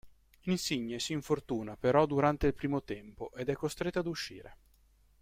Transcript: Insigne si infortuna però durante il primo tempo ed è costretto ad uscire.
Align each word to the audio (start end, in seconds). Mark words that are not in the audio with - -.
Insigne 0.45 0.97
si 0.97 1.13
infortuna 1.13 1.77
però 1.77 2.07
durante 2.07 2.47
il 2.47 2.55
primo 2.55 2.81
tempo 2.81 3.31
ed 3.35 3.49
è 3.49 3.53
costretto 3.53 3.99
ad 3.99 4.07
uscire. 4.07 4.57